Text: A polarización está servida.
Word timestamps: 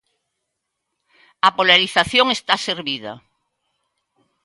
A 1.47 1.49
polarización 1.57 2.27
está 2.37 2.55
servida. 2.67 3.13